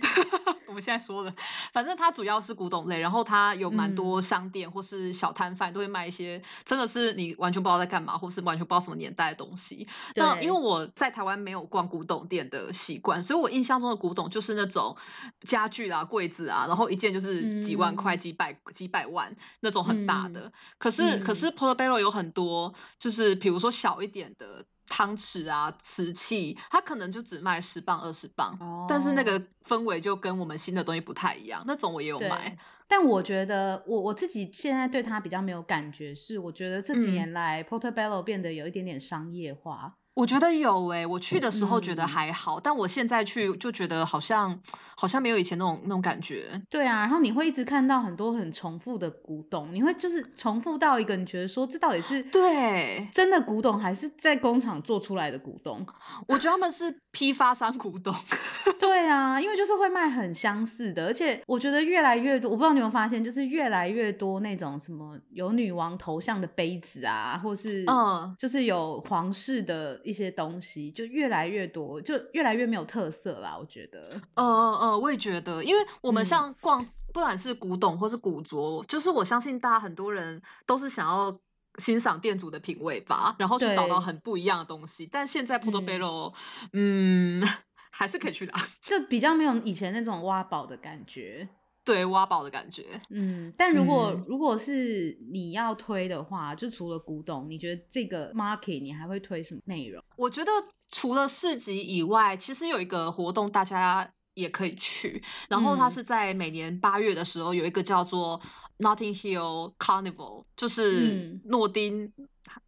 [0.67, 1.33] 我们现在说的，
[1.71, 9.87] 反正它主要是古董类，然后它有蛮多商店或是小摊贩都会卖一些，真的是你完全不知道在干嘛，或是完全不知道什么年代的东西。
[10.15, 14.97] 那因为我在台湾没有逛古董店的习惯，所以我印象中的古董就是那种
[15.41, 20.51] 家具啊、柜子啊，然后一件就是几万块、几百几百万那种很大的。
[20.77, 24.65] 可是可是 Portobello 有很多，就是比如说小一点的。
[24.87, 31.63] 汤匙啊，瓷器，它可能就只卖十磅、二十磅，但是那个氛围就跟我们新的东西不太一样。
[31.65, 32.55] 那种我也有买，
[32.87, 39.97] 但我觉得我我自己现在对它比较没有感觉，是我觉得这几年来 Portobello 变得有一点点商业化。
[40.15, 44.57] 我觉得有诶，我去的时候觉得还好，但我现在去就觉得好像
[44.95, 46.61] 好像没有以前那种那种感觉。
[46.69, 55.85] 对啊，然后你会一直看到很多很重复的古董，你会就是重复到一个你觉得说这到底是对真的古董还是在工厂做出来的古董？
[56.29, 58.15] 我觉得他们是批发商古董。
[58.79, 69.99] 对啊，因为就是会卖很相似的，而且我觉得越来越多，我不知道你有有发现，就是越来越多那种什么有女王头像的杯子啊，或是嗯，就是有皇室的。
[70.05, 73.57] 一些东西就越来越多，就越来越没有特色啦。
[73.57, 73.99] 我觉得，
[74.35, 81.39] 呃呃呃，我也觉得，因为我们像逛，不管是古董或是古着，就是我相信大家很多人都是想要
[81.77, 85.09] 欣赏店主的品味吧，然后去找到很不一样的东西。
[85.11, 86.33] 但现在 Portobello，
[86.71, 87.43] 嗯，
[87.91, 91.49] 还是可以去的，就比较没有以前那种挖宝的感觉。
[91.85, 100.03] 对挖宝的感觉，嗯，但如果如果是你要推的话，就除了古董，你觉得这个 market 你还会推什么内容？
[100.17, 100.51] 我觉得
[100.89, 108.41] 除了市集以外，其实有一个活动大家也可以去，然后它是在每年八月的时候有一个叫做
[108.79, 112.11] Notting Hill Carnival，就是诺丁，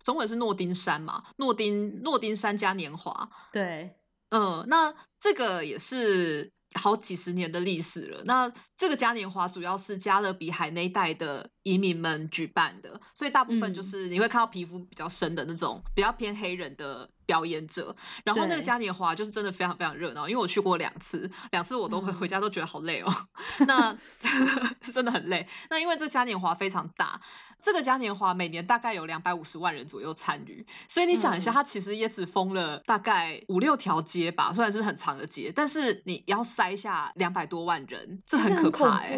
[0.06, 3.32] 中文是诺丁山嘛，诺丁诺丁山嘉年华。
[3.52, 3.96] 对，
[4.30, 6.52] 嗯，那这个也是。
[6.78, 8.24] 好几十年的历史了。
[8.26, 17.96] 那这个嘉年华主要是加勒比海那一带的移民们举办的，所以大部分就是你会看到皮肤比较深的那种比较偏黑人的表演者。
[18.24, 23.14] 然后那个嘉年华就是真的非常非常热闹，因为我去过两次，两次我都会回家都觉得好累哦。
[23.68, 23.98] 那
[24.82, 25.48] 真的很累。
[25.70, 27.20] 那因为这嘉年华非常大。
[27.62, 39.18] 这个嘉年华每年大概有两百五十万人左右参与，所以你想一下，它其实也只封了大概五六条街吧，虽然是很长的街，但是你要塞下两百多万人，这很可怕哎，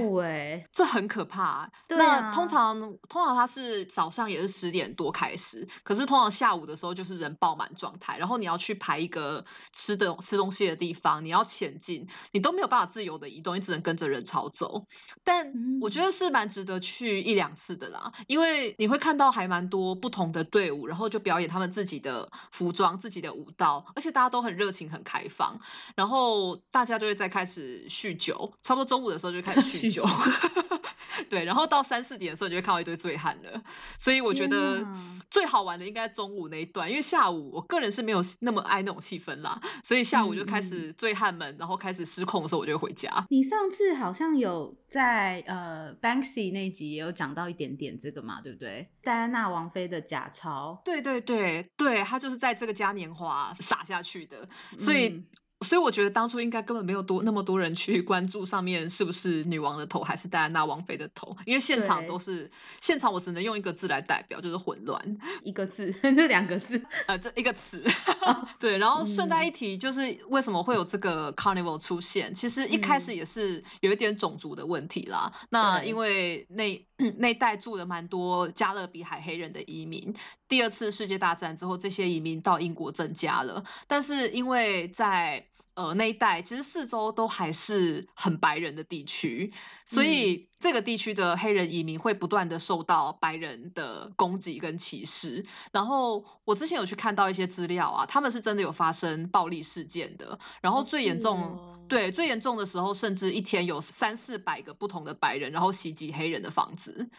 [0.71, 1.71] 这很可怕。
[1.89, 14.85] 那通常通常它是早上也是十点多开始，可是通常下午的时候就是人爆满状态，然后你要去排一个吃的吃东西的地方，你要前进，你都没有办法自由的移动，你只能跟着人潮走。
[15.23, 18.13] 但我觉得是蛮值得去一两次的啦。
[18.29, 25.59] 因为你会看到还蛮多不同的队伍，然后就表演他们自己的服装、自己的舞蹈，而且大家都很热情、很开放，
[25.95, 30.05] 然后大家就会在开始酗酒，差不多中午的时候就开始酗酒
[31.27, 33.63] 对，然后到三四点的时候你就会看到一堆醉汉了，
[33.97, 34.85] 所以我觉得
[35.31, 43.25] 最好玩的应该中午那一段，因为下午我个人是没有那么爱那种气氛啦，所以下午就开始醉汉们，然后开始失控的时候我就会回家。
[43.31, 48.18] 你上次好像有在呃 Banksy 那集也有讲到一点点这个。
[48.21, 48.89] 嘛，对不对？
[49.01, 55.23] 戴安娜王妃的假钞，对对对对，她就是在这个嘉年华撒下去的，所以。
[55.61, 65.17] 所以我觉得当初应该根本没有多那么多人去关注上面是不是女王的头还是戴安娜王妃的头，因为现场都是现场，我只能用一个字来代表，就是混乱。
[65.43, 67.83] 一个字， 这两个字，呃，这一个词。
[68.59, 72.33] 对，然后顺带一提，就是为什么会有这个 carnival 出现？
[72.33, 75.33] 其实一开始也是有一点种族的问题啦。
[75.49, 80.15] 那因为那 那代住了蛮多加勒比海黑人的移民，
[80.47, 85.45] 第二次世界大战之后，这些移民到英国增加了，但是因为在
[85.79, 89.53] 呃，那一带其实四周都还是很白人的地区，
[89.85, 95.45] 所以这个地区的黑人移民会不断的受到白人的攻击跟歧视。
[95.71, 100.37] 然后我之前有去看到一些资料啊，他们是真的有发生暴力事件的。
[100.59, 107.09] 然后最严重，对最严重的时候，甚至一天有三四百个不同的白人，然后袭击黑人的房子。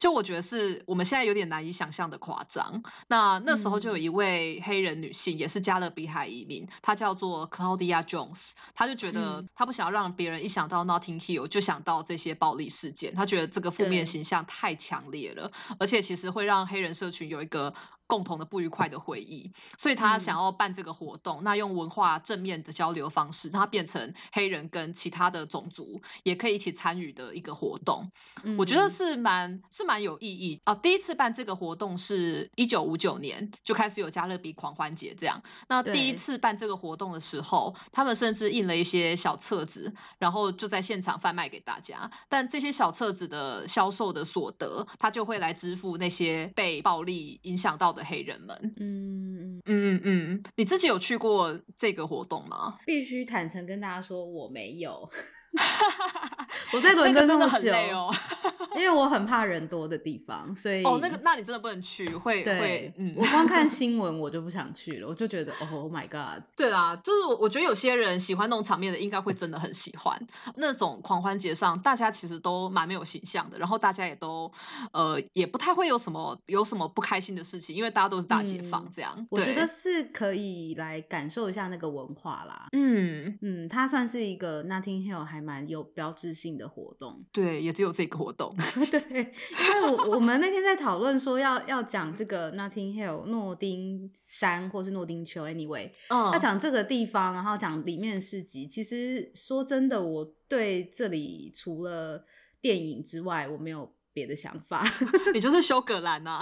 [0.00, 2.82] 就我觉得是我们现在有点难以想象的夸张。
[3.06, 17.74] 那那时候就有一位黑人女性，也是加勒比海移民，她叫做 Claudia Jones，她就觉得她不想要让别人一想到 Notting Hill 就想到这些暴力事件，她觉得这个负面形象太强烈了，而且其实会让黑人社群有一个。
[18.10, 28.10] 共同的不愉快的回忆，所以他想要办这个活动，那用文化正面的交流方式，让它变成黑人跟其他的种族也可以一起参与的一个活动。
[28.58, 30.74] 我觉得是蛮是蛮有意义啊。
[30.74, 35.44] 第一次办这个活动是一九五九年就开始有加勒比狂欢节这样。
[35.68, 42.10] 那第一次办这个活动的时候，他们甚至印了一些小册子，然后就在现场贩卖给大家。
[42.28, 47.99] 但这些小册子的销售的所得，他就会来支付那些被暴力影响到的。
[48.04, 52.78] 黑人们，嗯嗯嗯嗯，你自己有去过这个活动吗？
[52.86, 55.10] 必须坦诚跟大家说，我没有。
[56.72, 58.14] 我在伦敦那么久哦，
[58.76, 70.24] 因为我很怕人多的地方，所以哦，那个那你真的不能去，会会，嗯，我光看新闻我就不想去了，我就觉得，Oh my god，对啦，就是我我觉得有些人喜欢那种场面的，应该会真的很喜欢。
[70.54, 74.52] 那种狂欢节上，大家其实都蛮没有形象的，然后大家也都
[74.92, 83.36] 呃也不太会有什么有什么不开心的事情，因为大家都是大解放这样，我觉得是可以来感受一下那个文化啦，嗯。
[83.42, 85.39] 嗯，它算是一个 Nothing Hill 还。
[85.40, 88.54] 蛮有标志性的活动，对，也只有这个活动，
[88.90, 98.66] 对，因为我我们那天在讨论说要要讲这个 Notting Hill 诺丁山或是诺丁丘，anyway， 要讲这个地方，然后讲里面的市集。
[98.66, 102.24] 其实说真的，我对这里除了
[102.60, 103.92] 电影之外，我没有。
[104.20, 104.84] 别的想法，
[105.32, 106.38] 你就是修格兰呐。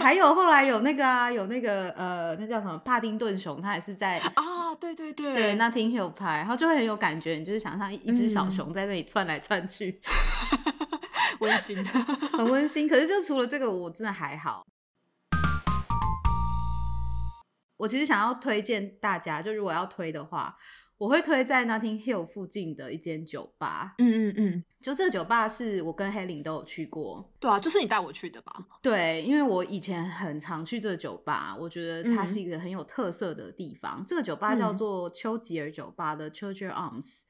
[0.00, 10.00] 还有后来有那个啊，有那个呃，那叫什么帕丁顿熊，它也是在啊，对对对，对，那挺有拍，然后就会很有感觉，你就是想象一只小熊在那里窜来窜去，
[11.40, 11.84] 温馨，
[12.32, 12.88] 很温馨。
[12.88, 14.64] 可是就除了这个，我真的还好。
[17.76, 20.56] 我其实想要推荐大家，就如果要推的话。
[20.98, 23.94] 我会推在 Nothing Hill 附近的一间酒吧。
[23.98, 27.32] 嗯嗯嗯，就这个酒吧是我跟黑林都有去过。
[27.38, 28.52] 对啊，就是你带我去的吧？
[28.82, 34.04] 对，因为我以前很常去这个酒吧，我觉得它是一个很有特色的地方。
[34.04, 37.22] 这个酒吧叫做丘吉尔酒吧的 Churchill Arms。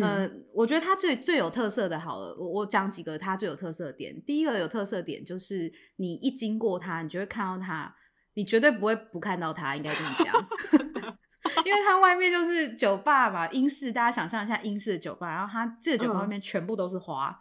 [0.00, 4.20] 呃，我觉得它最最有特色的，好了，我我讲几个它最有特色点。
[4.24, 7.94] 第一个有特色点就是你一经过它，你就会看到它，
[8.32, 11.14] 你绝对不会不看到它，应该这么讲。
[11.64, 17.40] 因为它外面就是酒吧嘛，英式，大家想象一下英式的酒吧，然后它这个酒吧外面全部都是花，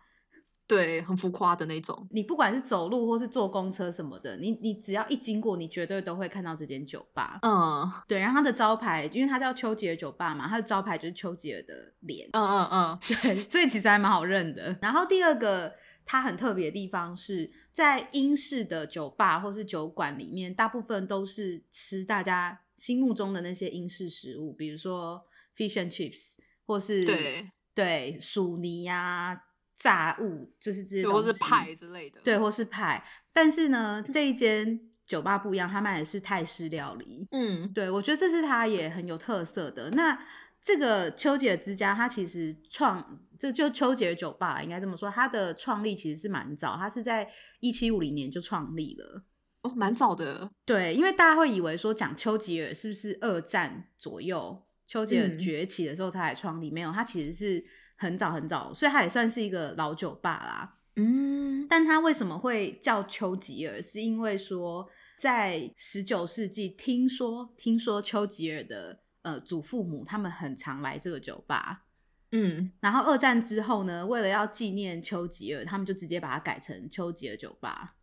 [0.66, 2.08] 对，很浮夸的那种。
[2.12, 7.38] 你不管是走路或是坐公车什么的，你你只要一经过，你绝对都会看到这间酒吧。
[7.42, 12.30] 嗯，对，然后它的招牌，因为它叫丘吉尔酒吧嘛，它的招牌就是丘吉尔的脸。
[12.32, 14.76] 嗯嗯嗯， 对，所以其实还蛮好认的。
[14.82, 15.74] 然后第二个
[16.06, 22.60] 它很特别的地方是在英式的酒吧或是酒馆里面，大部分都是吃大家。
[22.76, 25.24] 心目中的那些英式食物，比如说
[25.56, 29.44] fish and chips，或是对对薯泥呀、
[29.76, 33.06] 炸物，就是这些或是派之类的，对，或是派。
[33.32, 37.28] 但是呢，这一间酒吧不一样，他卖的是泰式料理。
[37.30, 39.92] 嗯，对，我觉得这是它也很有特色的。
[39.92, 40.20] 那
[40.64, 49.24] 这个丘吉尔之家，它其实创这就丘吉尔酒吧，应该这么说，它的创立其实是蛮早，它是在一七五零年就创立了。
[49.64, 50.50] 哦，蛮早的。
[50.66, 57.66] 对，因为大家会以为说讲丘吉尔是不是二战左右，丘吉尔崛起的时候他才创立，没有，他其实是
[57.98, 60.78] 很早很早，所以他也算是一个老酒吧啦。
[60.96, 63.82] 嗯，但他为什么会叫丘吉尔？
[63.82, 64.88] 是因为说
[65.18, 71.86] 在十九世纪，听说听说丘吉尔的呃祖父母他们很常来这个酒吧。
[72.32, 77.96] 嗯，然后二战之后呢，为了要纪念丘吉尔，他们就直接把它改成丘吉尔酒吧。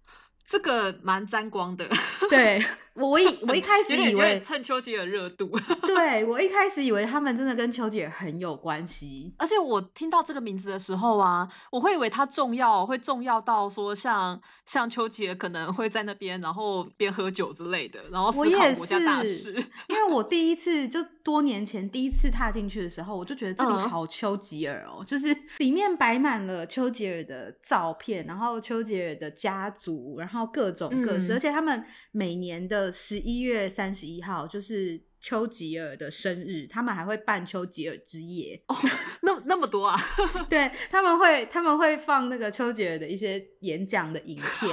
[0.47, 1.89] 这个蛮沾光的，
[2.29, 2.63] 对
[2.95, 5.49] 我我一我一开始 以为蹭丘吉尔热度，
[5.87, 19.53] 对我一开始以为他们真的跟丘吉尔很有关系，而且我听到这个名字的时候啊，我会以为他重要，会重要到说像像丘吉尔可能会在那边，然后边喝酒之类的，然后思考国家大事。
[19.89, 30.41] 因为我第一次就多年前第一次踏进去的时候，我就觉得这里好丘吉尔哦，就是 里面摆满了丘吉尔的照片，然后丘吉尔的家族，然后。
[30.53, 38.75] 各种各式，而且他们每年的十一月三十一号就是丘吉尔的生日，他们还会办丘吉尔之夜哦，
[39.23, 39.97] 那那么多啊？
[40.51, 44.73] 对，他们会他们会放那个丘吉尔的一些演讲的影片，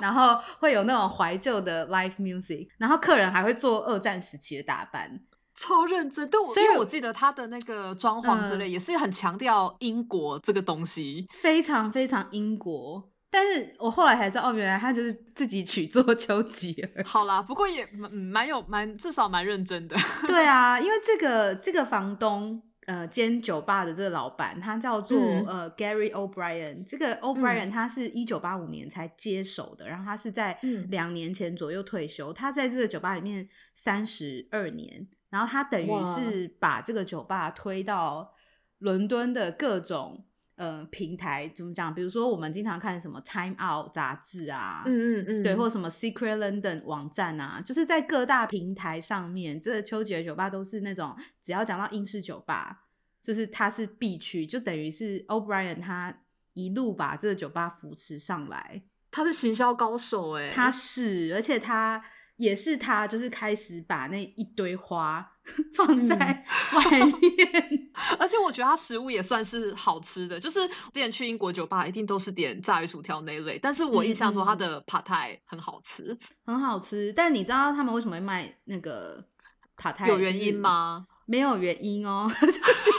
[0.00, 5.20] 然后会有那种怀旧的 live music，然后客人还会做二战时期的打扮，
[5.58, 6.26] 超认真。
[6.30, 13.10] 对我，所以我记得他的那个装潢之类也是很强调英国这个东西，非常非常英国。
[13.30, 17.04] 但是我后来才知道，哦，原来他就是自己取作丘吉尔。
[17.04, 19.94] 好啦，不过也蛮蛮有蛮至少蛮认真的。
[20.26, 26.82] 对啊，因为这个这个房东呃兼酒吧的这个老板，他叫做呃 Gary O'Brien。
[26.86, 32.32] 这个 O'Brien 他是一九八五年才接手的，然后他是在两年前左右退休。
[32.32, 38.34] 他在这个酒吧里面三十二年，然后他等于是把这个酒吧推到
[38.78, 40.24] 伦敦的各种。
[40.58, 41.94] 呃，平台怎么讲？
[41.94, 52.86] 比如说，我们经常看什么《Time Out》杂志啊，嗯嗯嗯，对，或者什么 Secret London 网站啊，就是在各大平台上面，这丘吉尔酒吧都是那种，只要讲到英式酒吧，
[53.22, 56.12] 就是它是必去，就等于是 O'Brien 他
[56.54, 62.02] 一路把这个酒吧扶持上来，他是行销高手哎，他是，而且他。
[62.38, 65.32] 也是他，就是开始把那一堆花
[65.74, 66.16] 放在
[66.74, 70.38] 外面，而且我觉得他食物也算是好吃的。
[70.38, 76.16] 就是之前去英国酒吧，一定都是点炸鱼薯条那类，但是我印象中他的帕泰很好吃，
[76.46, 77.12] 很好吃。
[77.12, 79.24] 但你知道他们为什么会卖那个
[79.76, 80.06] 帕泰？
[80.06, 81.08] 有原因吗？
[81.26, 82.90] 没有原因哦， 就是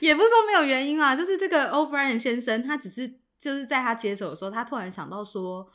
[0.00, 5.70] 也不是说没有原因啊，就是这个 O'Brien 先生，他只是就是在他接手的时候，他突然想到说，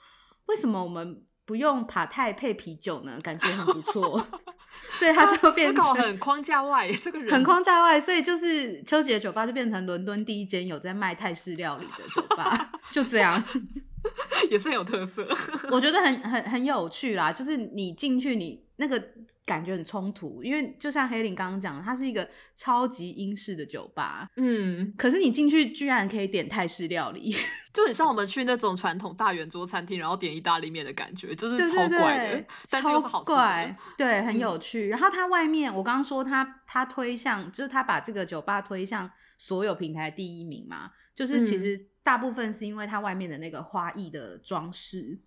[0.48, 1.24] 为什么我们。
[1.46, 4.26] 不用塔泰配啤酒呢，感觉很不错，
[4.94, 13.44] 所以他就变成很框架外这个人，很框架外，所以就是秋姐的酒吧就变成伦敦第一间有在卖泰式料理的酒吧， 就这样。
[14.52, 15.28] 也是很有特色，
[15.72, 17.32] 我觉得很很很有趣啦。
[17.32, 19.02] 就是你进去，你那个
[19.46, 27.34] 感觉很冲突，因为就像黑林刚刚讲，它是一个超级英式的酒吧，嗯，可是你进去居然可以点泰式料理，
[27.74, 34.88] 就很像我们去那种传统大圆桌餐厅，然后点意大利面的感觉，就是超怪的， 但是又是好吃的， 对，很有趣。
[34.90, 41.88] 然后它外面，我刚刚说它它推向，就是它把这个酒吧推向所有平台第一名嘛，就是其实。
[42.06, 45.20] 大部分是因为它外面的那个花艺的装饰，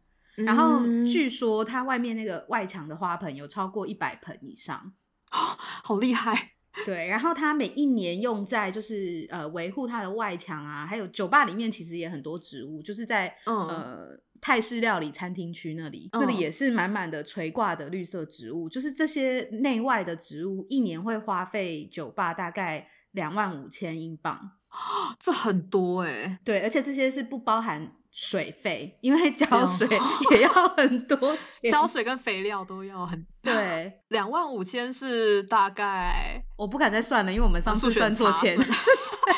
[0.44, 4.92] 然后据说它外面那个外墙的花盆有超过一百盆以上，
[5.30, 6.52] 好厉害！
[6.84, 14.10] 对，然后它每一年用在就是呃维护它的外墙啊，还有酒吧里面其实也很多植物，就是在呃
[14.40, 24.52] 泰式料理餐厅区那里，那里也是满满的垂挂的绿色植物，就是这些内外的植物一年会花费酒吧大概两万五千英镑。
[25.18, 29.86] 这很多哎，对，而且这些是不包含水费，因为 浇水
[30.30, 33.26] 也要很多钱，浇水跟肥料都要很。
[33.42, 38.58] 对，两万五千是大概，我不敢再算了，因为我们上次算错钱。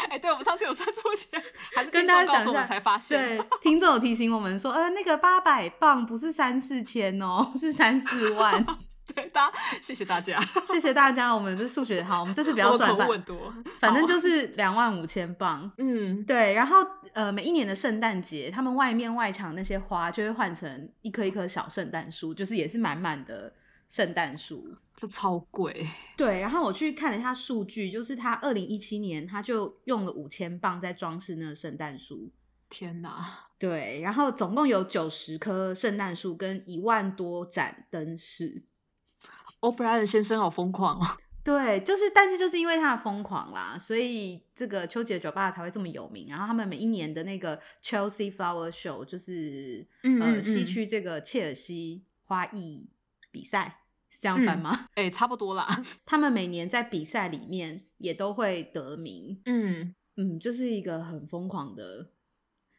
[0.08, 1.42] 哎，对，我们上次有算错钱，
[1.74, 3.38] 还是跟大家讲一下才发现。
[3.38, 8.64] 对，听众有提醒我们说，呃，那个八百磅不是三四千哦，是三四万。
[9.14, 11.34] 对，大家谢谢大家，谢谢大家。
[11.34, 13.24] 我们这数学好，我们这次不要算，反
[13.80, 15.70] 反正就是两万五千磅。
[15.78, 16.54] 嗯，对。
[16.54, 16.78] 然后
[17.12, 23.52] 呃，每一年的圣诞节，他们外面外墙那些花就会换成一棵一棵小圣诞树，就是也是满满的
[23.88, 24.76] 圣诞树。
[24.94, 25.88] 这超贵。
[26.16, 26.40] 对。
[26.40, 32.30] 然后我去看了一下数据，就是他二零一七年他就用了五千磅在装饰那个圣诞树。
[32.68, 33.48] 天哪！
[33.58, 34.00] 对。
[34.02, 38.64] 然后总共有九十棵圣诞树跟一万多盏灯饰。
[39.60, 41.06] 欧布莱恩先生好疯狂哦！
[41.42, 46.28] 对，就是，但是就是因为他的疯狂啦，所以这个丘吉尔酒吧才会这么有名。
[46.28, 49.86] 然后他们每一年的那个 Chelsea Flower Show，就是
[50.20, 52.90] 呃西区这个切尔西花艺
[53.30, 53.80] 比赛，
[54.10, 54.86] 是这样翻吗？
[54.94, 55.66] 哎，差不多啦。
[56.04, 59.40] 他们每年在比赛里面也都会得名。
[59.46, 62.10] 嗯嗯，就是一个很疯狂的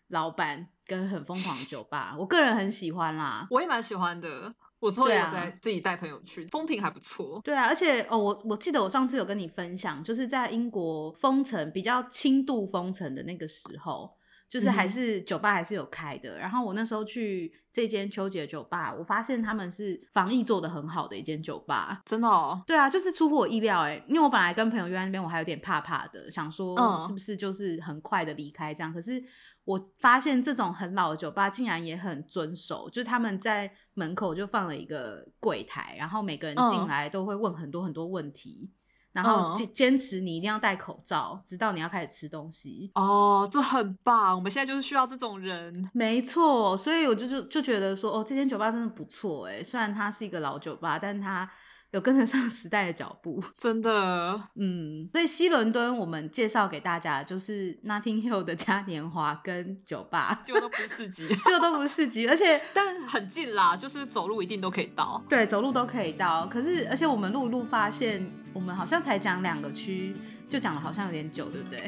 [0.10, 3.48] 老板跟很疯狂的酒吧，我个人很喜欢啦。
[3.50, 4.54] 我也蛮喜欢的。
[4.82, 7.40] 我之后也在自己带朋友去，风评还不错。
[7.44, 14.12] 对啊，而且哦，我我记得我上次有跟你分享，就是在英国封城比较轻度封城的那个时候，
[14.50, 16.36] 就是还是酒吧还是有开的。
[16.38, 22.60] 然后我那时候去这间秋姐酒吧，我发现他们是防疫做的很好的一间酒吧，真的哦。
[22.66, 29.24] 对啊，就是出乎我意料哎，因为我本来跟朋友约在那边，我还有点怕怕的，想说是不是就是很快的离开这样，可是。
[29.64, 38.72] 我发现这种很老的酒吧竟然也很遵守，就是他们在门口就放了一个柜台，然后每个人进来都会问很多很多问题，
[39.12, 42.92] 然后坚坚持你一定要戴口罩，直到你要开始吃东西。
[42.96, 45.90] 哦，这很棒，我们现在就是需要这种人。
[45.94, 51.50] 没错，所以我就就就觉得说，哦，这间酒吧真的不错哎，虽然它是一个老酒吧，但它。
[51.92, 66.48] 有跟得上时代的脚步， 真的，嗯，所以西伦敦我们介绍给大家就是 Notting Hill 的嘉年华跟酒吧，就都不是市集，就都不是市集，而且 但很近啦，就是走路一定都可以到，对，走路都可以到。
[66.48, 70.16] 可是而且我们路路发现，我们好像才讲两个区。
[70.52, 71.82] 就讲了好像有点久，对不对？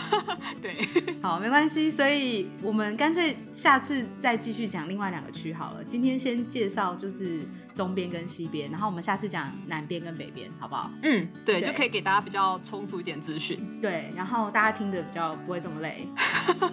[0.62, 0.74] 对，
[1.22, 5.84] 好，没关系，所以我们干脆下次再继续讲另外两个区好了。
[5.84, 7.40] 今天先介绍就是
[7.76, 10.90] 东边跟西边，然后我们下次讲南边跟北边，好不好？
[11.02, 13.60] 嗯，对，就可以给大家比较充足一点资讯。
[13.82, 16.08] 对，然后大家听的比较不会这么累。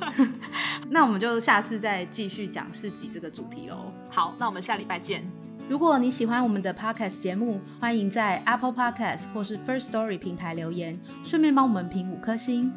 [0.90, 3.92] 那我们就下次再继续讲市集这个主题喽。
[4.10, 5.43] 好，那我们下礼拜见。
[5.70, 12.72] 如果你喜欢我们的 podcast 节目，欢迎在 Apple Podcast 或是 First Story 平台留言，顺便帮我们评五颗星。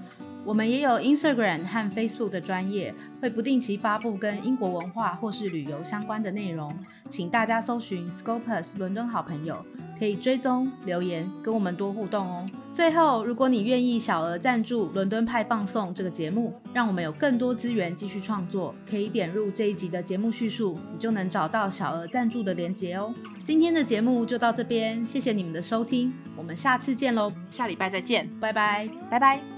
[0.45, 2.95] 我们也有 Instagram 和 Facebook 的专业，
[3.26, 6.72] 会不定期发布跟英国文化或是旅游相关的内容，
[7.08, 9.66] 请大家搜寻 Scopus 伦敦好朋友。
[9.98, 12.46] 可以追踪留言，跟我们多互动哦。
[12.70, 23.12] 最后，如果你愿意小额赞助《伦敦派放送》这个节目，让我们有更多资源继续创作，可以点入这一集的节目叙述，你就能找到小额赞助的连结哦。
[23.42, 29.55] 今天的节目就到这边，谢谢你们的收听，我们下次见喽，下礼拜再见，拜拜，拜拜。